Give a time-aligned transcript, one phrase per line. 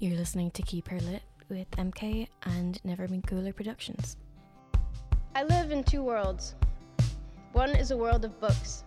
[0.00, 4.16] You're listening to Keep Her Lit with MK and Never Been Cooler Productions.
[5.34, 6.54] I live in two worlds.
[7.50, 8.84] One is a world of books.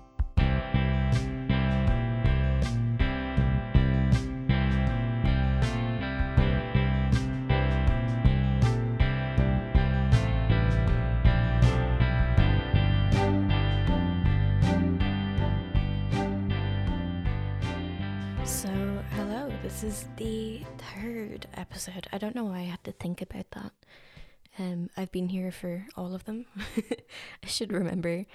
[20.17, 22.07] The third episode.
[22.11, 23.71] I don't know why I had to think about that.
[24.59, 26.45] Um, I've been here for all of them.
[27.43, 28.25] I should remember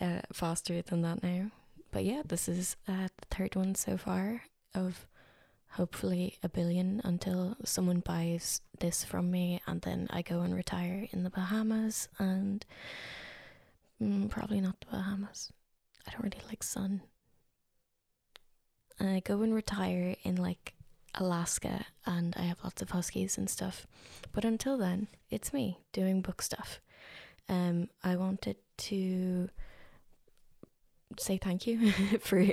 [0.00, 1.50] uh, faster than that now.
[1.92, 4.42] But yeah, this is uh, the third one so far
[4.74, 5.06] of
[5.70, 11.06] hopefully a billion until someone buys this from me and then I go and retire
[11.12, 12.64] in the Bahamas and
[14.02, 15.52] mm, probably not the Bahamas.
[16.06, 17.02] I don't really like sun.
[19.00, 20.74] I go and retire in like
[21.14, 23.86] Alaska and I have lots of huskies and stuff.
[24.32, 26.80] But until then, it's me doing book stuff.
[27.48, 29.48] Um, I wanted to
[31.18, 32.46] say thank you for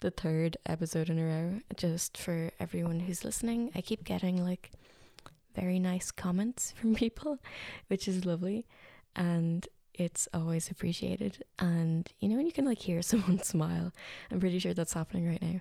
[0.00, 3.72] the third episode in a row, just for everyone who's listening.
[3.74, 4.70] I keep getting like
[5.54, 7.38] very nice comments from people,
[7.88, 8.66] which is lovely.
[9.16, 11.44] And it's always appreciated.
[11.58, 13.92] And you know, when you can like hear someone smile,
[14.30, 15.60] I'm pretty sure that's happening right now.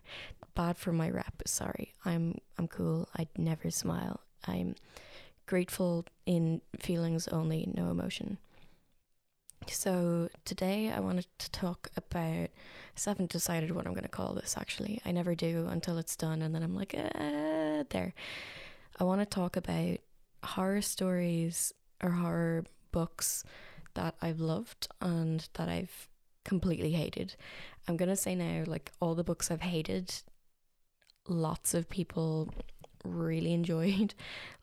[0.56, 1.42] Bad for my rep.
[1.46, 3.08] Sorry, I'm I'm cool.
[3.16, 4.22] I'd never smile.
[4.46, 4.76] I'm
[5.46, 8.38] grateful in feelings only, no emotion.
[9.68, 12.50] So today I wanted to talk about.
[12.96, 14.56] I haven't decided what I'm going to call this.
[14.58, 18.14] Actually, I never do until it's done, and then I'm like, uh, there.
[19.00, 19.98] I want to talk about
[20.44, 23.44] horror stories or horror books
[23.96, 26.08] that I've loved and that I've
[26.44, 27.36] completely hated.
[27.88, 30.14] I'm gonna say now, like all the books I've hated,
[31.28, 32.54] lots of people
[33.04, 34.14] really enjoyed,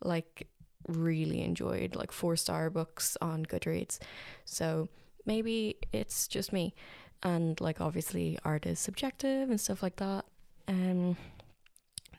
[0.03, 0.49] like
[0.89, 3.99] really enjoyed, like four star books on Goodreads.
[4.45, 4.89] So
[5.27, 6.75] maybe it's just me,
[7.23, 10.25] and like obviously art is subjective and stuff like that.
[10.69, 11.17] Um,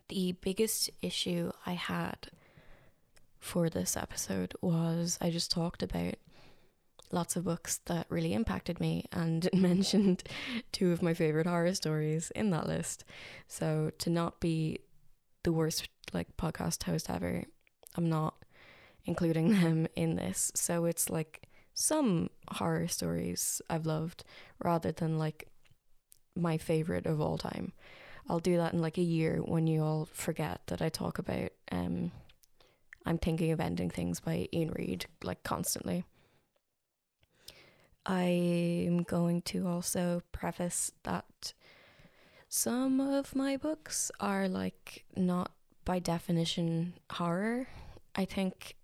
[0.09, 2.27] the biggest issue I had
[3.39, 6.15] for this episode was I just talked about
[7.13, 10.23] lots of books that really impacted me and mentioned
[10.71, 13.03] two of my favorite horror stories in that list.
[13.47, 14.79] So to not be
[15.43, 17.43] the worst like podcast host ever,
[17.95, 18.35] I'm not
[19.05, 20.51] including them in this.
[20.55, 24.23] So it's like some horror stories I've loved
[24.63, 25.47] rather than like
[26.35, 27.73] my favorite of all time.
[28.29, 31.51] I'll do that in like a year when you all forget that I talk about
[31.71, 32.11] um
[33.05, 36.05] I'm thinking of ending things by Iain Reid like constantly.
[38.05, 41.53] I'm going to also preface that
[42.49, 45.51] some of my books are like not
[45.85, 47.67] by definition horror.
[48.15, 48.75] I think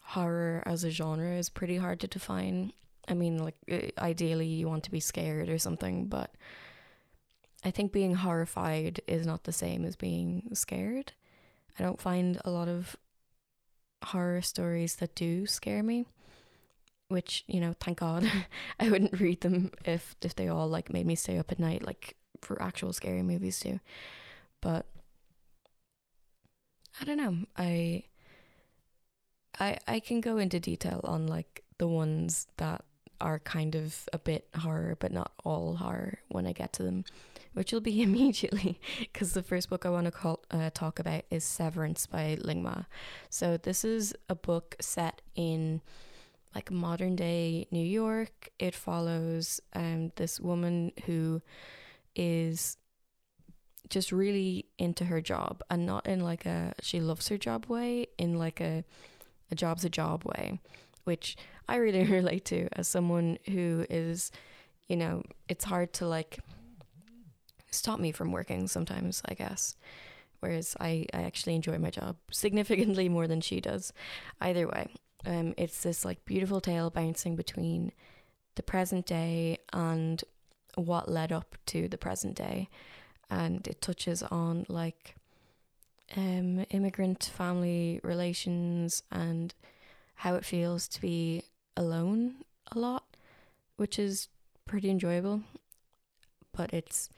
[0.00, 2.72] horror as a genre is pretty hard to define.
[3.08, 6.34] I mean, like, uh, ideally, you want to be scared or something, but
[7.64, 11.12] I think being horrified is not the same as being scared.
[11.78, 12.96] I don't find a lot of
[14.04, 16.06] horror stories that do scare me
[17.08, 18.28] which you know thank god
[18.80, 21.84] i wouldn't read them if if they all like made me stay up at night
[21.86, 23.80] like for actual scary movies too.
[24.60, 24.86] But
[27.00, 27.36] i don't know.
[27.56, 28.04] I
[29.58, 32.84] i i can go into detail on like the ones that
[33.18, 37.04] are kind of a bit horror but not all horror when i get to them
[37.54, 41.22] which will be immediately because the first book i want to call, uh, talk about
[41.30, 42.82] is severance by ling ma
[43.30, 45.80] so this is a book set in
[46.56, 48.48] like modern day New York.
[48.58, 51.42] It follows um, this woman who
[52.14, 52.78] is
[53.90, 58.06] just really into her job and not in like a she loves her job way,
[58.16, 58.84] in like a
[59.50, 60.58] a job's a job way,
[61.04, 61.36] which
[61.68, 64.32] I really relate to as someone who is,
[64.88, 66.38] you know, it's hard to like
[67.70, 69.76] stop me from working sometimes, I guess.
[70.40, 73.92] Whereas I, I actually enjoy my job significantly more than she does.
[74.40, 74.88] Either way,
[75.26, 77.92] um, it's this like beautiful tale bouncing between
[78.54, 80.22] the present day and
[80.76, 82.68] what led up to the present day,
[83.28, 85.16] and it touches on like
[86.16, 89.54] um, immigrant family relations and
[90.16, 91.42] how it feels to be
[91.76, 92.36] alone
[92.72, 93.04] a lot,
[93.76, 94.28] which is
[94.64, 95.42] pretty enjoyable.
[96.52, 97.10] But it's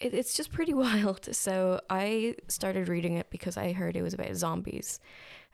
[0.00, 1.34] it, it's just pretty wild.
[1.34, 5.00] So I started reading it because I heard it was about zombies,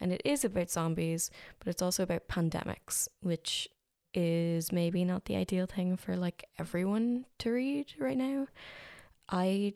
[0.01, 3.69] and it is about zombies, but it's also about pandemics, which
[4.13, 8.47] is maybe not the ideal thing for like everyone to read right now.
[9.29, 9.75] I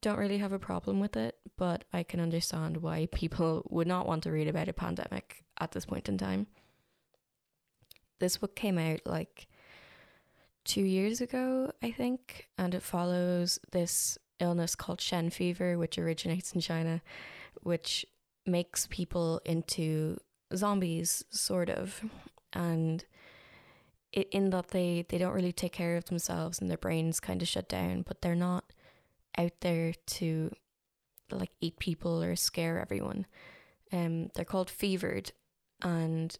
[0.00, 4.06] don't really have a problem with it, but I can understand why people would not
[4.06, 6.46] want to read about a pandemic at this point in time.
[8.20, 9.48] This book came out like
[10.64, 16.52] two years ago, I think, and it follows this illness called Shen fever, which originates
[16.52, 17.00] in China,
[17.62, 18.06] which
[18.48, 20.18] makes people into
[20.54, 22.02] zombies, sort of.
[22.52, 23.04] And
[24.12, 27.42] it, in that they, they don't really take care of themselves and their brains kind
[27.42, 28.64] of shut down, but they're not
[29.36, 30.50] out there to
[31.30, 33.26] like eat people or scare everyone.
[33.92, 35.32] Um, they're called fevered,
[35.82, 36.36] and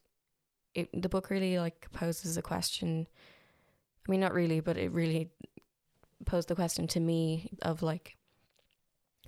[0.74, 3.06] it, the book really like poses a question.
[4.06, 5.30] I mean, not really, but it really
[6.26, 8.16] posed the question to me of like,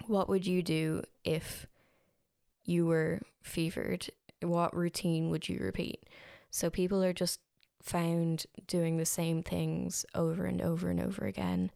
[0.06, 1.67] what would you do if
[2.65, 4.09] you were fevered?
[4.43, 6.05] What routine would you repeat?
[6.51, 7.41] So people are just
[7.83, 11.71] found doing the same things over and over and over again.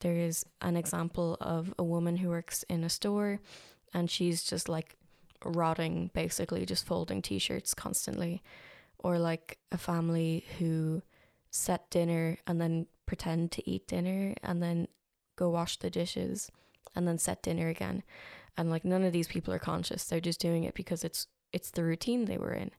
[0.00, 3.40] There's an example of a woman who works in a store
[3.92, 4.96] and she's just like
[5.44, 8.42] rotting, basically, just folding t shirts constantly.
[8.98, 11.02] Or like a family who
[11.50, 14.88] set dinner and then pretend to eat dinner and then
[15.36, 16.50] go wash the dishes
[16.96, 18.02] and then set dinner again.
[18.56, 20.04] And like none of these people are conscious.
[20.04, 22.70] They're just doing it because it's it's the routine they were in.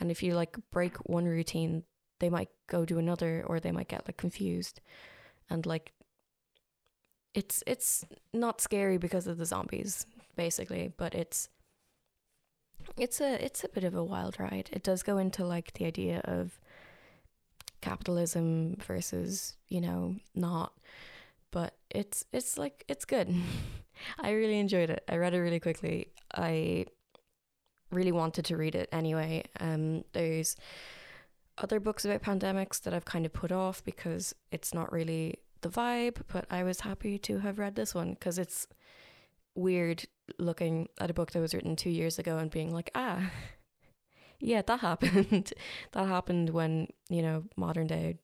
[0.00, 1.84] And if you like break one routine,
[2.20, 4.80] they might go to another or they might get like confused.
[5.48, 5.92] And like
[7.34, 11.48] it's it's not scary because of the zombies basically, but it's
[12.96, 14.70] it's a it's a bit of a wild ride.
[14.72, 16.58] It does go into like the idea of
[17.80, 20.72] capitalism versus, you know, not.
[21.50, 23.34] But it's it's like it's good.
[24.18, 25.04] I really enjoyed it.
[25.08, 26.12] I read it really quickly.
[26.34, 26.86] I
[27.90, 29.44] really wanted to read it anyway.
[29.60, 30.56] Um there's
[31.58, 35.68] other books about pandemics that I've kind of put off because it's not really the
[35.70, 38.66] vibe, but I was happy to have read this one because it's
[39.54, 40.04] weird
[40.38, 43.30] looking at a book that was written 2 years ago and being like, "Ah,
[44.40, 45.52] yeah, that happened.
[45.92, 48.18] that happened when, you know, modern day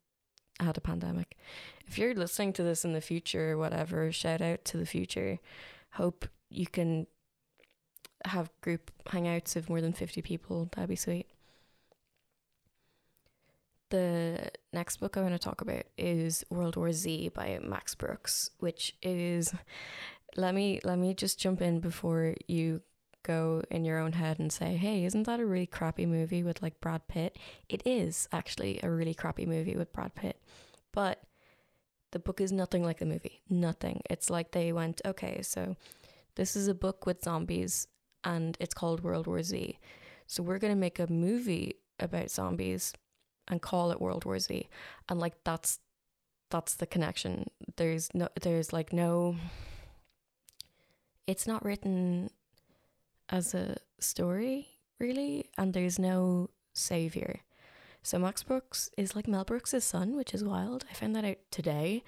[0.62, 1.36] had a pandemic.
[1.86, 5.38] If you're listening to this in the future whatever, shout out to the future.
[5.92, 7.06] Hope you can
[8.24, 10.68] have group hangouts of more than 50 people.
[10.72, 11.26] That'd be sweet.
[13.90, 18.50] The next book I want to talk about is World War Z by Max Brooks,
[18.58, 19.52] which is
[20.34, 22.80] let me let me just jump in before you
[23.22, 26.62] go in your own head and say, hey, isn't that a really crappy movie with
[26.62, 27.38] like Brad Pitt?
[27.68, 30.40] It is actually a really crappy movie with Brad Pitt.
[30.92, 31.22] But
[32.12, 33.42] the book is nothing like the movie.
[33.48, 34.02] Nothing.
[34.10, 35.76] It's like they went, okay, so
[36.34, 37.86] this is a book with zombies
[38.24, 39.78] and it's called World War Z.
[40.26, 42.92] So we're going to make a movie about zombies
[43.48, 44.68] and call it World War Z.
[45.08, 45.78] And like that's
[46.50, 47.50] that's the connection.
[47.76, 49.36] There's no there's like no
[51.26, 52.30] it's not written
[53.32, 54.68] as a story,
[55.00, 57.40] really, and there's no savior.
[58.02, 60.84] So Max Brooks is like Mel Brooks' son, which is wild.
[60.90, 62.04] I found that out today.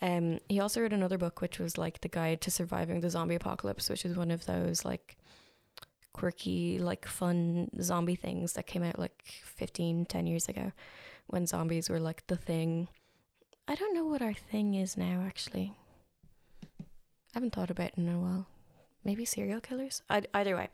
[0.00, 3.34] Um, he also wrote another book, which was like the guide to surviving the zombie
[3.34, 5.16] apocalypse, which is one of those like
[6.12, 10.72] quirky, like fun zombie things that came out like 15, 10 years ago
[11.26, 12.88] when zombies were like the thing.
[13.68, 15.74] I don't know what our thing is now, actually.
[16.80, 18.46] I haven't thought about it in a while
[19.04, 20.02] maybe serial killers.
[20.08, 20.68] I, either way.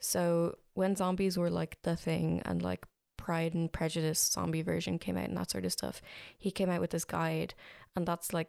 [0.00, 2.84] So when zombies were like the thing and like
[3.16, 6.02] Pride and Prejudice zombie version came out and that sort of stuff,
[6.36, 7.54] he came out with this guide,
[7.96, 8.48] and that's like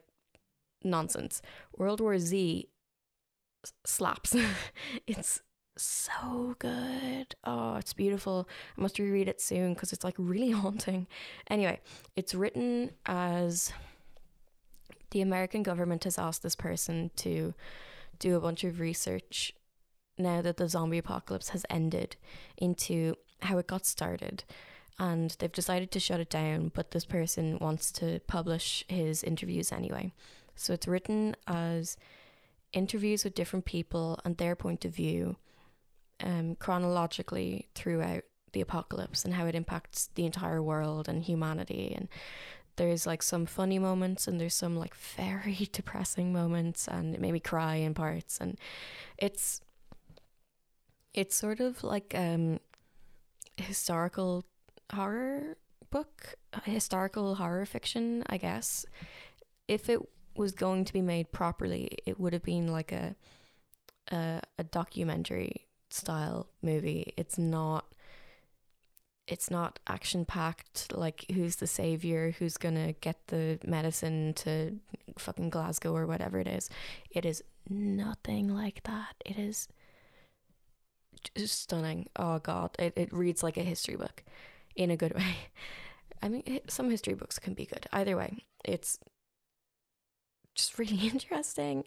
[0.84, 1.42] nonsense.
[1.78, 2.68] World War Z
[3.86, 4.36] slaps.
[5.08, 5.42] it's
[5.78, 7.36] so good.
[7.44, 8.48] Oh, it's beautiful.
[8.78, 11.08] I must reread it soon because it's like really haunting.
[11.50, 11.80] Anyway,
[12.16, 13.72] it's written as
[15.12, 17.54] the American government has asked this person to
[18.20, 19.54] do a bunch of research
[20.18, 22.16] now that the zombie apocalypse has ended
[22.58, 24.44] into how it got started.
[24.98, 29.72] And they've decided to shut it down, but this person wants to publish his interviews
[29.72, 30.14] anyway.
[30.56, 31.98] So it's written as
[32.72, 35.36] interviews with different people and their point of view
[36.24, 42.08] um, chronologically throughout the apocalypse and how it impacts the entire world and humanity and
[42.78, 47.32] there's like some funny moments and there's some like very depressing moments and it made
[47.32, 48.38] me cry in parts.
[48.40, 48.58] And
[49.18, 49.62] it's
[51.14, 52.60] it's sort of like um
[53.58, 54.44] historical
[54.94, 55.58] horror
[55.90, 58.86] book historical horror fiction i guess.
[59.68, 60.00] If it
[60.36, 63.16] was going to be made properly it would have been like a
[64.12, 67.14] a, a documentary style movie.
[67.18, 67.86] It's not
[69.28, 74.78] it's not action packed like who's the savior who's gonna get the medicine to
[75.18, 76.70] fucking glasgow or whatever it is.
[77.10, 79.16] It is nothing like that.
[79.26, 79.68] It is
[81.36, 82.08] stunning.
[82.16, 82.76] Oh god.
[82.78, 84.24] It, it reads like a history book
[84.76, 85.36] in a good way.
[86.22, 87.88] I mean some history books can be good.
[87.92, 89.00] Either way it's
[90.54, 91.84] just really interesting.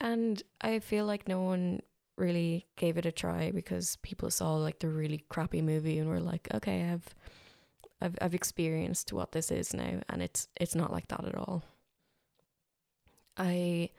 [0.00, 1.82] And i feel like no one
[2.18, 6.20] really gave it a try because people saw like the really crappy movie and were
[6.20, 7.14] like, okay, I've
[8.00, 11.64] I've I've experienced what this is now and it's it's not like that at all.
[13.36, 13.90] I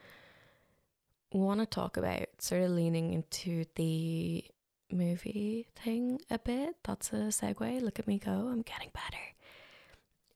[1.32, 4.44] want to talk about sort of leaning into the
[4.92, 6.76] movie thing a bit.
[6.84, 7.82] That's a segue.
[7.82, 8.32] Look at me go.
[8.32, 9.24] I'm getting better.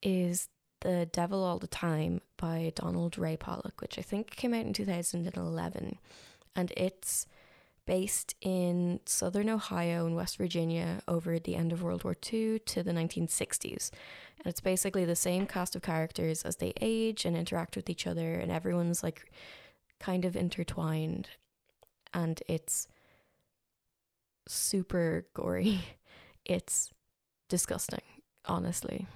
[0.01, 0.49] Is
[0.81, 4.73] The Devil All the Time by Donald Ray Pollock, which I think came out in
[4.73, 5.97] 2011.
[6.55, 7.25] And it's
[7.85, 12.83] based in southern Ohio and West Virginia over the end of World War II to
[12.83, 13.91] the 1960s.
[14.37, 18.07] And it's basically the same cast of characters as they age and interact with each
[18.07, 19.31] other, and everyone's like
[19.99, 21.29] kind of intertwined.
[22.13, 22.87] And it's
[24.47, 25.79] super gory.
[26.45, 26.91] It's
[27.47, 28.01] disgusting,
[28.43, 29.07] honestly.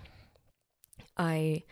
[1.17, 1.63] I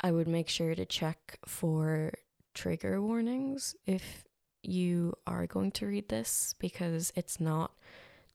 [0.00, 2.12] I would make sure to check for
[2.52, 4.25] trigger warnings if
[4.68, 7.72] you are going to read this because it's not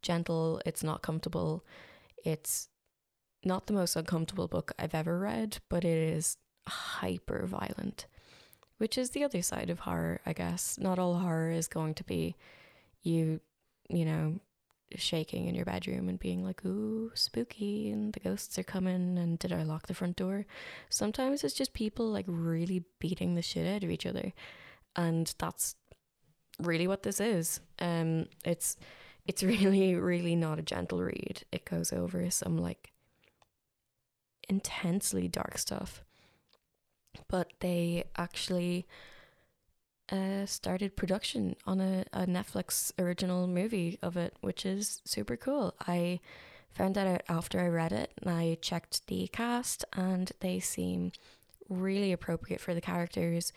[0.02, 1.64] gentle, it's not comfortable,
[2.24, 2.70] it's
[3.44, 8.06] not the most uncomfortable book I've ever read, but it is hyper violent,
[8.78, 10.78] which is the other side of horror, I guess.
[10.80, 12.36] Not all horror is going to be
[13.04, 13.40] you,
[13.90, 14.40] you know,
[14.96, 19.40] shaking in your bedroom and being like, ooh, spooky, and the ghosts are coming, and
[19.40, 20.46] did I lock the front door?
[20.90, 24.34] Sometimes it's just people like really beating the shit out of each other.
[24.96, 25.76] And that's
[26.64, 27.60] really what this is.
[27.80, 28.78] Um, it's
[29.26, 31.44] it's really really not a gentle read.
[31.52, 32.92] It goes over some like
[34.50, 36.04] intensely dark stuff,
[37.28, 38.86] but they actually
[40.12, 45.74] uh, started production on a, a Netflix original movie of it, which is super cool.
[45.88, 46.20] I
[46.70, 51.12] found that out after I read it, and I checked the cast, and they seem
[51.70, 53.54] really appropriate for the characters.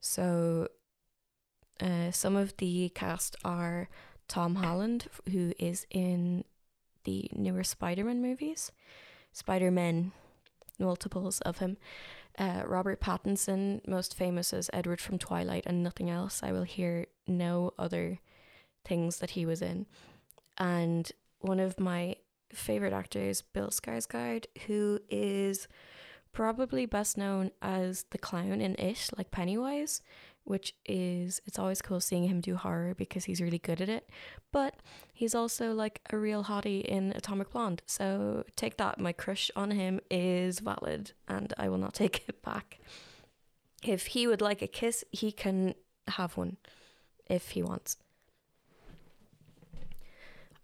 [0.00, 0.68] So
[1.80, 3.88] uh, some of the cast are
[4.28, 6.44] Tom Holland, who is in
[7.04, 8.72] the newer Spider Man movies,
[9.32, 10.12] Spider Man,
[10.78, 11.76] multiples of him.
[12.38, 16.42] Uh, Robert Pattinson, most famous as Edward from Twilight and nothing else.
[16.42, 18.20] I will hear no other
[18.84, 19.86] things that he was in.
[20.58, 22.16] And one of my
[22.52, 25.66] favorite actors, Bill Skarsgård, who is
[26.32, 30.02] probably best known as the clown in It, like Pennywise
[30.46, 34.08] which is it's always cool seeing him do horror because he's really good at it.
[34.52, 34.76] But
[35.12, 37.82] he's also like a real hottie in Atomic Blonde.
[37.86, 39.00] So take that.
[39.00, 42.78] My crush on him is valid and I will not take it back.
[43.82, 45.74] If he would like a kiss, he can
[46.08, 46.56] have one
[47.26, 47.96] if he wants.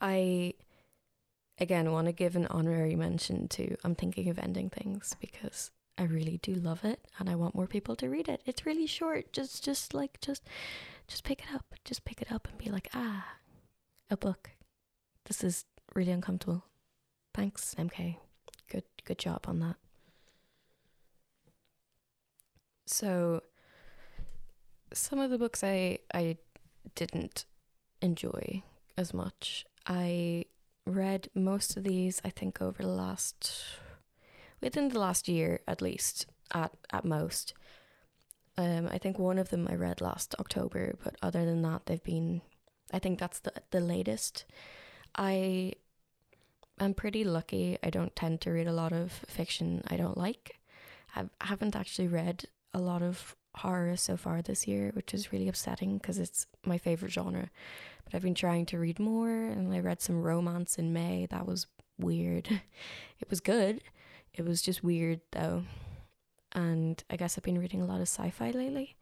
[0.01, 0.55] I
[1.59, 6.05] again want to give an honorary mention to I'm thinking of ending things because I
[6.05, 8.43] really do love it and I want more people to read it.
[8.47, 9.33] It's really short.
[9.33, 10.43] Just just like just
[11.07, 11.75] just pick it up.
[11.85, 13.37] Just pick it up and be like, "Ah,
[14.11, 14.51] a book.
[15.27, 16.65] This is really uncomfortable."
[17.35, 18.17] Thanks, MK.
[18.69, 19.77] Good good job on that.
[22.87, 23.43] So
[24.93, 26.39] some of the books I I
[26.95, 27.45] didn't
[28.01, 28.63] enjoy
[28.97, 29.65] as much.
[29.87, 30.47] I
[30.87, 33.53] read most of these I think over the last
[34.63, 37.55] within the last year at least, at at most.
[38.57, 42.03] Um, I think one of them I read last October, but other than that, they've
[42.03, 42.43] been.
[42.93, 44.45] I think that's the the latest.
[45.17, 45.73] I
[46.79, 47.79] am pretty lucky.
[47.83, 50.59] I don't tend to read a lot of fiction I don't like.
[51.15, 55.49] I haven't actually read a lot of horror so far this year, which is really
[55.49, 57.51] upsetting because it's my favorite genre.
[58.05, 61.27] But I've been trying to read more, and I read some romance in May.
[61.27, 61.67] That was
[61.99, 62.49] weird.
[63.21, 63.83] It was good,
[64.35, 65.65] it was just weird though.
[66.53, 68.97] And I guess I've been reading a lot of sci-fi lately,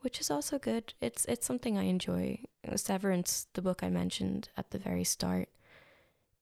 [0.00, 0.92] which is also good.
[1.00, 2.40] It's it's something I enjoy.
[2.76, 5.48] Severance, the book I mentioned at the very start,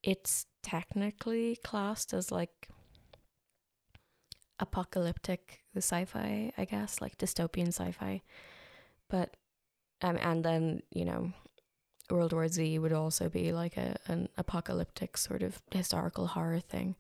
[0.03, 2.69] it's technically classed as like
[4.59, 8.23] apocalyptic sci-fi, I guess, like dystopian sci-fi.
[9.09, 9.37] But
[10.03, 11.33] um, and then, you know,
[12.11, 16.97] World War Z would also be like a an apocalyptic sort of historical horror thing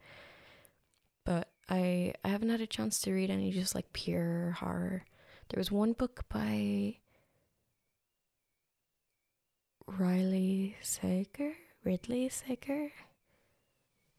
[1.28, 5.04] but I I haven't had a chance to read any just like pure horror.
[5.50, 6.96] There was one book by
[9.86, 11.52] Riley Sager,
[11.84, 12.92] Ridley Sager.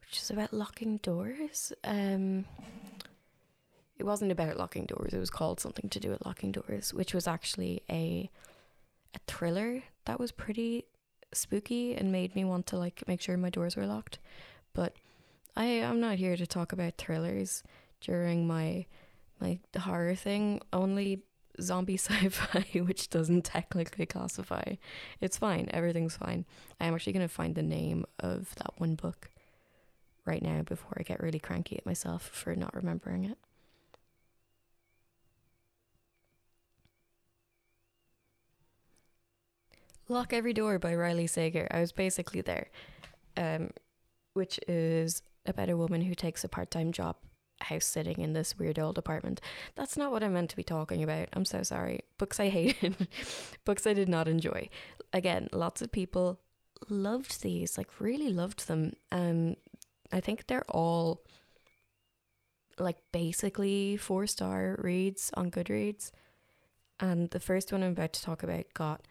[0.01, 1.73] which is about locking doors.
[1.83, 2.45] Um,
[3.97, 5.11] it wasn't about locking doors.
[5.11, 8.29] It was called something to do with locking doors, which was actually a
[9.15, 10.85] a thriller that was pretty
[11.33, 14.19] spooky and made me want to like make sure my doors were locked.
[14.73, 14.93] But
[15.55, 17.63] I am not here to talk about thrillers
[18.01, 18.85] during my
[19.39, 20.61] my horror thing.
[20.73, 21.23] Only
[21.61, 24.75] zombie sci-fi, which doesn't technically classify.
[25.21, 25.69] It's fine.
[25.71, 26.45] Everything's fine.
[26.79, 29.29] I'm actually gonna find the name of that one book
[30.25, 33.37] right now before I get really cranky at myself for not remembering it.
[40.07, 41.67] Lock Every Door by Riley Sager.
[41.69, 42.69] I was basically there,
[43.37, 43.69] um,
[44.33, 47.15] which is about a woman who takes a part time job
[47.61, 49.41] house sitting in this weird old apartment.
[49.75, 51.29] That's not what I meant to be talking about.
[51.33, 52.01] I'm so sorry.
[52.17, 53.07] Books I hated,
[53.65, 54.69] books I did not enjoy.
[55.13, 56.39] Again, lots of people
[56.87, 58.93] loved these, like really loved them.
[59.11, 59.55] Um,
[60.11, 61.23] I think they're all
[62.77, 66.11] like basically four star reads on Goodreads.
[66.99, 69.01] And the first one I'm about to talk about got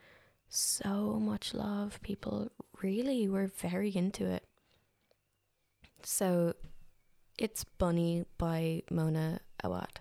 [0.49, 2.01] so much love.
[2.03, 2.51] People
[2.83, 4.48] really were very into it.
[6.11, 6.55] So
[7.39, 10.01] it's Bunny by Mona Awad.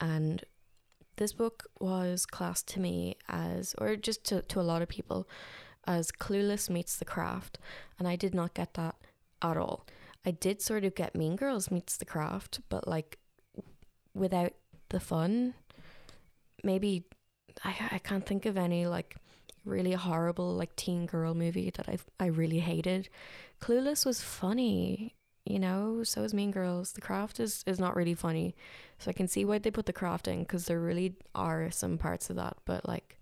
[0.00, 0.42] And
[1.16, 5.28] this book was classed to me as, or just to, to a lot of people,
[5.86, 7.58] as Clueless meets The Craft.
[7.98, 8.94] And I did not get that
[9.42, 9.86] at all.
[10.24, 13.18] I did sort of get Mean Girls meets The Craft, but like
[14.14, 14.54] without
[14.88, 15.52] the fun.
[16.64, 17.04] Maybe
[17.62, 19.16] I, I can't think of any like
[19.66, 23.10] really horrible like teen girl movie that I I really hated.
[23.60, 25.15] Clueless was funny,
[25.46, 26.02] you know.
[26.02, 26.92] So is Mean Girls.
[26.92, 28.54] The Craft is is not really funny,
[28.98, 31.98] so I can see why they put The Craft in because there really are some
[31.98, 33.18] parts of that, but like,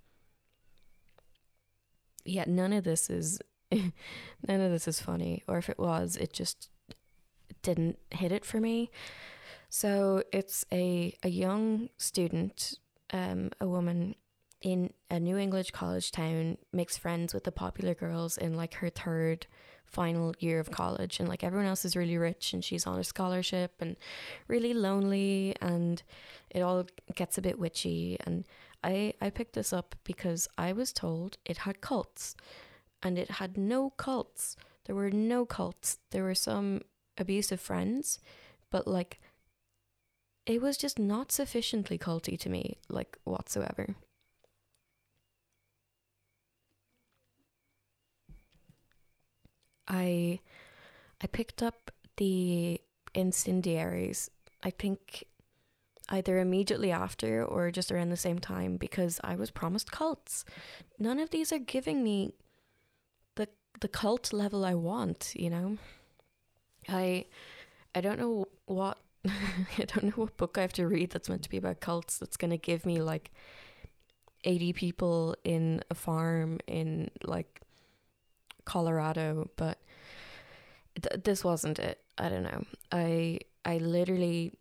[2.25, 3.41] yeah, none of this is
[3.73, 3.93] none
[4.49, 5.43] of this is funny.
[5.49, 6.71] Or if it was, it just
[7.63, 8.91] didn't hit it for me.
[9.69, 12.79] So it's a a young student,
[13.13, 14.15] um, a woman
[14.65, 18.89] in a New England college town makes friends with the popular girls in like her
[18.89, 19.47] third
[19.87, 23.05] final year of college and like everyone else is really rich and she's on a
[23.05, 23.97] scholarship and
[24.49, 26.03] really lonely and
[26.51, 28.45] it all gets a bit witchy and
[28.83, 32.35] I I picked this up because I was told it had cults
[33.03, 34.57] and it had no cults.
[34.87, 35.99] There were no cults.
[36.11, 36.83] There were some
[37.17, 38.19] abusive friends
[38.71, 39.21] but like
[40.47, 43.95] it was just not sufficiently culty to me like whatsoever
[49.95, 50.41] I
[51.23, 52.81] I picked up the
[53.15, 54.31] incendiaries.
[54.63, 55.25] I think
[56.11, 60.45] either immediately after or just around the same time because I was promised cults.
[60.99, 62.35] None of these are giving me
[63.37, 63.49] the
[63.81, 65.79] the cult level I want, you know.
[66.89, 67.27] I
[67.95, 71.45] I don't know what I don't know what book I have to read that's meant
[71.45, 73.31] to be about cults that's going to give me like
[74.45, 77.64] 80 people in a farm in like
[78.65, 79.79] Colorado, but
[81.01, 82.01] th- this wasn't it.
[82.19, 82.65] I don't know.
[82.93, 84.53] I I literally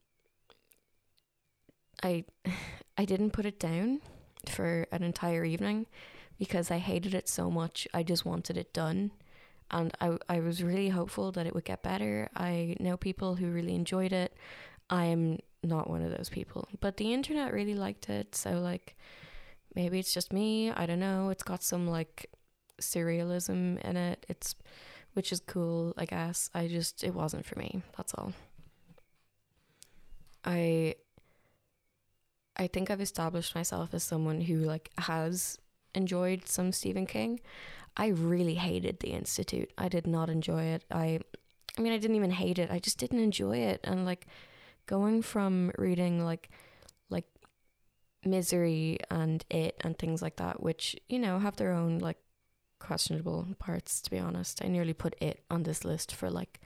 [2.01, 2.25] I
[2.97, 4.01] I didn't put it down
[4.47, 5.87] for an entire evening
[6.37, 7.87] because I hated it so much.
[7.93, 9.11] I just wanted it done.
[9.71, 12.29] And I I was really hopeful that it would get better.
[12.35, 14.35] I know people who really enjoyed it.
[14.89, 16.67] I am not one of those people.
[16.79, 18.95] But the internet really liked it, so like
[19.75, 20.71] maybe it's just me.
[20.71, 21.29] I don't know.
[21.29, 22.29] It's got some like
[22.81, 24.25] surrealism in it.
[24.29, 24.55] It's
[25.13, 26.49] which is cool, I guess.
[26.53, 27.81] I just it wasn't for me.
[27.97, 28.33] That's all.
[30.45, 30.95] I
[32.55, 35.57] I think I've established myself as someone who like has
[35.95, 37.39] enjoyed some Stephen King.
[37.95, 39.71] I really hated The Institute.
[39.77, 40.83] I did not enjoy it.
[40.91, 41.19] I
[41.77, 42.71] I mean I didn't even hate it.
[42.71, 44.27] I just didn't enjoy it and like
[44.85, 46.49] going from reading like
[47.09, 47.25] like
[48.25, 52.17] Misery and It and things like that which, you know, have their own like
[52.83, 54.61] questionable parts to be honest.
[54.63, 56.59] I nearly put it on this list for like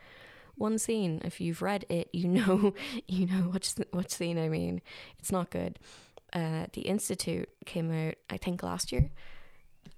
[0.56, 1.22] one scene.
[1.24, 2.74] If you've read it, you know
[3.08, 4.82] you know which which scene I mean.
[5.20, 5.80] It's not good.
[6.34, 9.12] Uh, the Institute came out I think last year,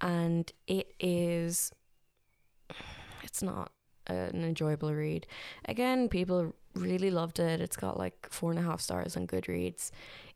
[0.00, 1.72] and it is.
[3.22, 3.72] It's not
[4.12, 5.26] an enjoyable read.
[5.66, 7.60] Again, people really loved it.
[7.60, 9.90] It's got like four and a half stars on Goodreads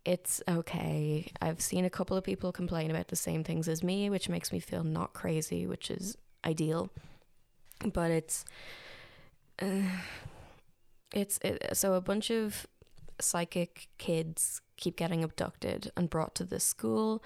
[0.04, 1.30] it's okay.
[1.40, 4.52] I've seen a couple of people complain about the same things as me, which makes
[4.52, 6.90] me feel not crazy, which is ideal.
[7.92, 8.44] But it's
[9.60, 9.82] uh,
[11.12, 12.66] it's it, so a bunch of
[13.20, 17.22] psychic kids keep getting abducted and brought to this school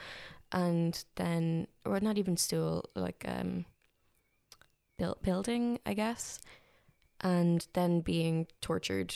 [0.52, 3.64] and then or not even school like um
[4.98, 6.40] built building I guess
[7.20, 9.14] and then being tortured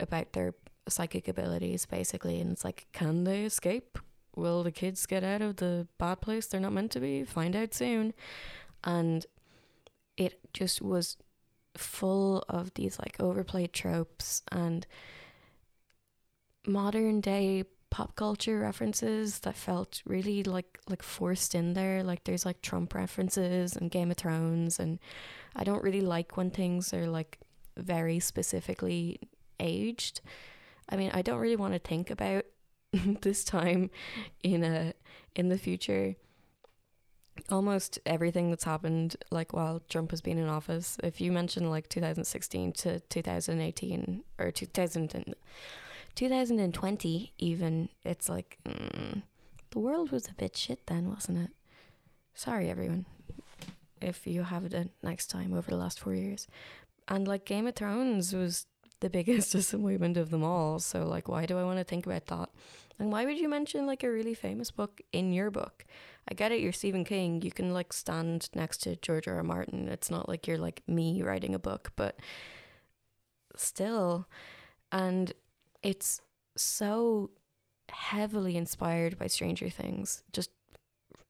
[0.00, 0.54] about their
[0.88, 2.40] psychic abilities, basically.
[2.40, 3.98] And it's like, can they escape?
[4.34, 7.24] Will the kids get out of the bad place they're not meant to be?
[7.24, 8.14] Find out soon.
[8.84, 9.26] And
[10.16, 11.16] it just was
[11.76, 14.86] full of these like overplayed tropes and
[16.66, 22.46] modern day pop culture references that felt really like like forced in there like there's
[22.46, 24.98] like Trump references and Game of Thrones and
[25.54, 27.38] I don't really like when things are like
[27.76, 29.20] very specifically
[29.60, 30.20] aged.
[30.88, 32.44] I mean, I don't really want to think about
[33.22, 33.90] this time
[34.42, 34.94] in a
[35.34, 36.16] in the future.
[37.50, 41.88] Almost everything that's happened, like while Trump has been in office, if you mention like
[41.88, 45.34] 2016 to 2018 or 2000 and,
[46.14, 49.22] 2020, even, it's like mm,
[49.70, 51.50] the world was a bit shit then, wasn't it?
[52.34, 53.06] Sorry, everyone,
[54.00, 56.46] if you have it next time over the last four years.
[57.08, 58.66] And like Game of Thrones was
[59.00, 60.78] the biggest disappointment of them all.
[60.78, 62.48] So like why do I want to think about that?
[62.98, 65.84] And why would you mention like a really famous book in your book?
[66.28, 67.42] I get it, you're Stephen King.
[67.42, 69.36] You can like stand next to George R.
[69.36, 69.42] R.
[69.42, 69.88] Martin.
[69.88, 72.18] It's not like you're like me writing a book, but
[73.56, 74.28] still.
[74.92, 75.32] And
[75.82, 76.20] it's
[76.56, 77.30] so
[77.90, 80.22] heavily inspired by Stranger Things.
[80.32, 80.50] Just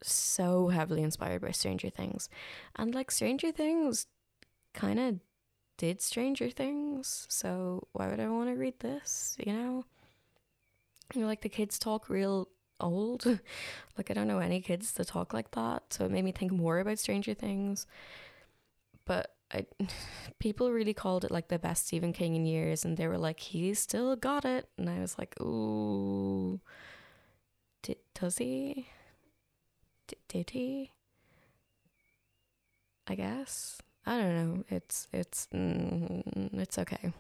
[0.03, 2.29] so heavily inspired by Stranger Things.
[2.77, 4.07] And like Stranger Things
[4.75, 5.21] kind of
[5.79, 9.85] did Stranger Things, so why would I want to read this, you know?
[11.15, 12.49] You know, like the kids talk real
[12.81, 13.25] old.
[13.99, 16.53] like I don't know any kids that talk like that, so it made me think
[16.53, 17.87] more about Stranger Things.
[19.05, 19.67] But I
[20.39, 23.41] people really called it like the best Stephen King in years and they were like
[23.41, 26.61] he still got it and I was like, "Ooh.
[27.83, 28.89] Did does he?
[30.09, 30.93] D- did he?"
[33.07, 33.79] I guess.
[34.07, 34.65] I don't know.
[34.69, 36.23] It's it's mm,
[36.55, 37.13] it's okay.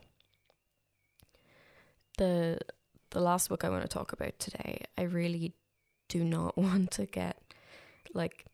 [2.18, 2.58] The
[3.10, 5.54] the last book I want to talk about today, I really
[6.08, 7.38] do not want to get
[8.14, 8.46] like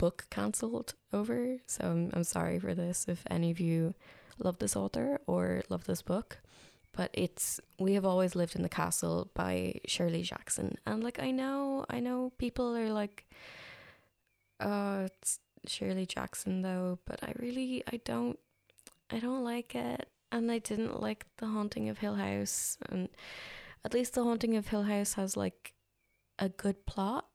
[0.00, 1.58] book cancelled over.
[1.66, 3.94] So I'm I'm sorry for this if any of you
[4.38, 6.38] love this author or love this book.
[6.92, 10.76] But it's We Have Always Lived in the Castle by Shirley Jackson.
[10.86, 13.26] And like I know I know people are like
[14.58, 18.38] uh it's Shirley Jackson though, but I really I don't
[19.10, 20.08] I don't like it.
[20.32, 23.10] And I didn't like The Haunting of Hill House and
[23.84, 25.74] at least The Haunting of Hill House has like
[26.38, 27.26] a good plot.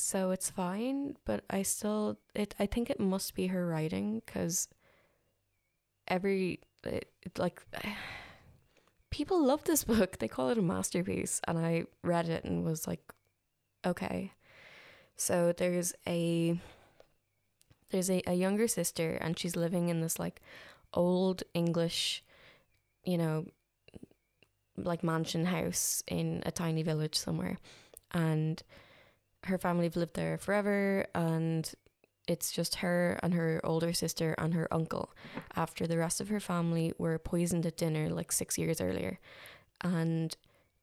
[0.00, 4.68] So it's fine, but I still it I think it must be her writing cuz
[6.06, 7.60] every it, it like
[9.10, 10.18] people love this book.
[10.18, 13.12] They call it a masterpiece and I read it and was like
[13.84, 14.34] okay.
[15.16, 16.60] So there's a
[17.90, 20.40] there's a, a younger sister and she's living in this like
[20.94, 22.22] old English,
[23.02, 23.46] you know,
[24.76, 27.58] like mansion house in a tiny village somewhere.
[28.12, 28.62] And
[29.48, 31.72] her family have lived there forever and
[32.26, 35.10] it's just her and her older sister and her uncle
[35.56, 39.18] after the rest of her family were poisoned at dinner like six years earlier.
[39.80, 40.36] And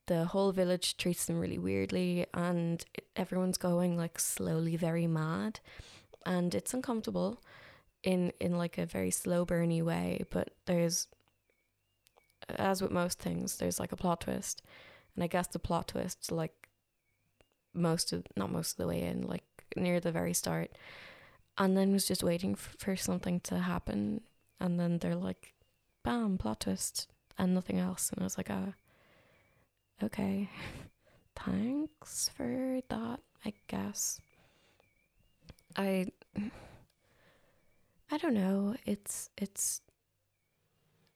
[0.08, 2.84] the whole village treats them really weirdly and
[3.16, 5.60] everyone's going like slowly very mad
[6.26, 7.42] and it's uncomfortable
[8.04, 11.08] in in like a very slow burny way but there's
[12.58, 14.62] as with most things there's like a plot twist
[15.16, 16.65] and i guess the plot twist like
[17.76, 19.44] most of not most of the way in like
[19.76, 20.72] near the very start.
[21.58, 24.22] And then was just waiting for something to happen.
[24.60, 25.54] And then they're like
[26.04, 27.08] bam plot twist
[27.38, 28.12] and nothing else.
[28.12, 28.74] And i was like ah
[30.04, 30.50] okay.
[31.36, 34.20] Thanks for that i guess.
[35.76, 36.08] I
[38.12, 38.76] I don't know.
[38.86, 39.82] It's it's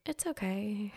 [0.05, 0.93] it's okay.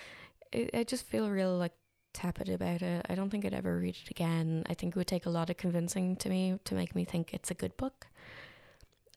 [0.54, 1.72] I, I just feel real like
[2.12, 3.06] tepid about it.
[3.08, 4.64] I don't think I'd ever read it again.
[4.68, 7.32] I think it would take a lot of convincing to me to make me think
[7.32, 8.06] it's a good book.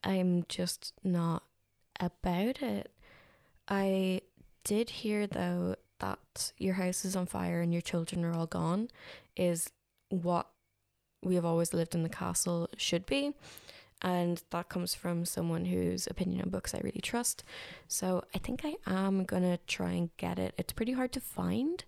[0.03, 1.43] I'm just not
[1.99, 2.91] about it.
[3.67, 4.21] I
[4.63, 8.89] did hear though that your house is on fire and your children are all gone
[9.35, 9.71] is
[10.09, 10.47] what
[11.23, 13.33] we have always lived in the castle should be
[14.01, 17.43] and that comes from someone whose opinion on books I really trust.
[17.87, 20.53] So I think I am gonna try and get it.
[20.57, 21.83] It's pretty hard to find,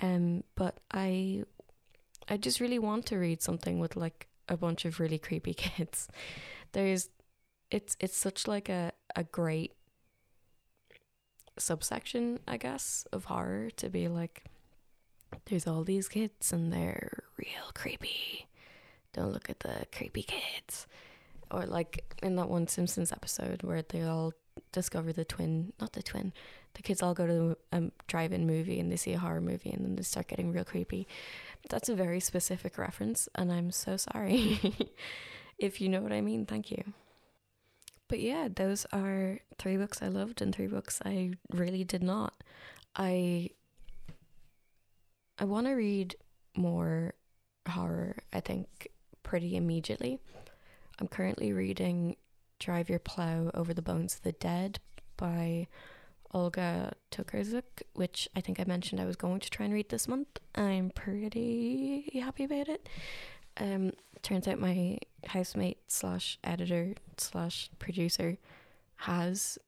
[0.00, 1.44] um, but I,
[2.28, 6.08] I just really want to read something with like a bunch of really creepy kids.
[6.72, 7.08] There's,
[7.70, 9.74] it's it's such like a a great
[11.58, 14.44] subsection, I guess, of horror to be like.
[15.44, 18.48] There's all these kids and they're real creepy
[19.18, 20.86] don't look at the creepy kids.
[21.50, 24.32] Or like in that one Simpsons episode where they all
[24.72, 26.32] discover the twin, not the twin.
[26.74, 29.84] The kids all go to a drive-in movie and they see a horror movie and
[29.84, 31.08] then they start getting real creepy.
[31.68, 34.58] That's a very specific reference, and I'm so sorry.
[35.58, 36.82] if you know what I mean, thank you.
[38.08, 42.32] But yeah, those are three books I loved and three books I really did not.
[42.96, 43.50] I
[45.38, 46.16] I want to read
[46.56, 47.14] more
[47.68, 48.88] horror, I think,
[49.22, 50.18] pretty immediately.
[50.98, 52.16] I'm currently reading
[52.58, 54.80] Drive Your Plow Over the Bones of the Dead
[55.16, 55.68] by
[56.32, 60.08] Olga Tokarczuk, which I think I mentioned I was going to try and read this
[60.08, 60.28] month.
[60.54, 62.88] I'm pretty happy about it.
[63.56, 68.38] Um, turns out my housemate slash editor slash producer
[68.96, 69.58] has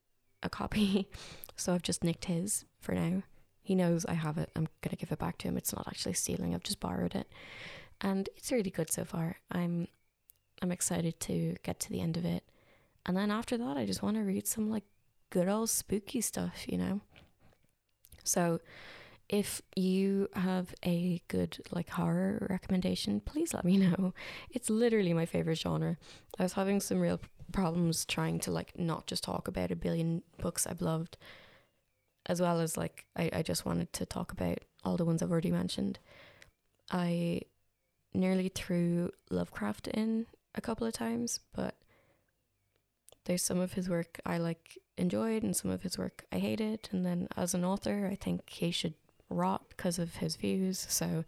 [0.42, 1.08] a copy,
[1.56, 3.22] so I've just nicked his for now.
[3.62, 4.50] He knows I have it.
[4.56, 5.56] I'm gonna give it back to him.
[5.56, 6.54] It's not actually stealing.
[6.54, 7.28] I've just borrowed it,
[8.00, 9.36] and it's really good so far.
[9.50, 9.88] I'm
[10.62, 12.44] I'm excited to get to the end of it,
[13.06, 14.84] and then after that, I just want to read some like
[15.30, 17.00] good old spooky stuff, you know.
[18.24, 18.60] So,
[19.28, 24.12] if you have a good like horror recommendation, please let me know.
[24.50, 25.96] It's literally my favorite genre.
[26.38, 27.20] I was having some real
[27.52, 31.16] problems trying to like not just talk about a billion books I've loved
[32.26, 35.30] as well as like I, I just wanted to talk about all the ones I've
[35.30, 35.98] already mentioned.
[36.90, 37.42] I
[38.12, 41.76] nearly threw Lovecraft in a couple of times, but
[43.24, 46.88] there's some of his work I like enjoyed and some of his work I hated.
[46.92, 48.94] And then as an author, I think he should
[49.28, 50.86] rot because of his views.
[50.88, 51.24] So,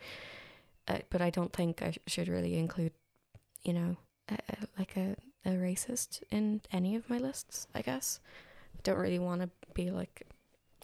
[0.88, 2.92] uh, but I don't think I should really include,
[3.62, 3.96] you know,
[4.28, 8.20] a, a, like a, a racist in any of my lists, I guess.
[8.76, 10.26] I don't really want to be like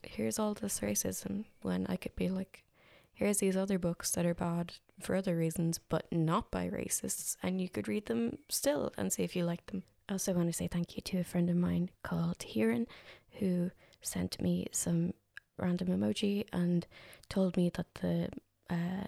[0.05, 2.64] here's all this racism when I could be like,
[3.12, 7.61] here's these other books that are bad for other reasons, but not by racists, and
[7.61, 9.83] you could read them still and see if you like them.
[10.09, 12.87] I also want to say thank you to a friend of mine called Hiran
[13.38, 15.12] who sent me some
[15.59, 16.87] random emoji and
[17.29, 18.31] told me that the
[18.71, 19.07] uh,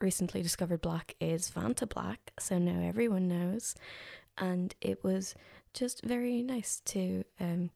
[0.00, 3.74] recently discovered black is Vanta Black, so now everyone knows.
[4.38, 5.34] And it was
[5.72, 7.70] just very nice to um,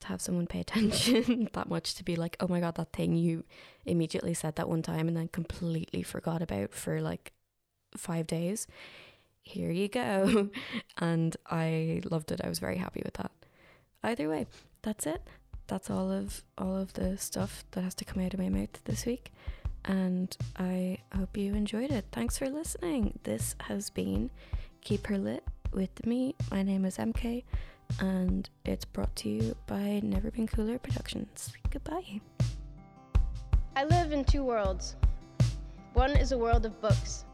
[0.00, 3.16] to have someone pay attention that much to be like, oh my god, that thing
[3.16, 3.44] you
[3.84, 7.32] immediately said that one time and then completely forgot about for like
[7.96, 8.66] five days.
[9.42, 10.50] Here you go.
[10.98, 12.40] and I loved it.
[12.42, 13.32] I was very happy with that.
[14.02, 14.46] Either way,
[14.82, 15.22] that's it.
[15.66, 18.82] That's all of all of the stuff that has to come out of my mouth
[18.84, 19.32] this week.
[19.84, 22.04] And I hope you enjoyed it.
[22.12, 23.18] Thanks for listening.
[23.22, 24.30] This has been
[24.82, 26.34] Keep Her Lit with me.
[26.50, 27.44] My name is MK
[27.98, 31.52] and it's brought to you by Never Been Cooler Productions.
[31.70, 32.20] Goodbye.
[33.74, 34.96] I live in two worlds.
[35.94, 37.24] One is a world of books,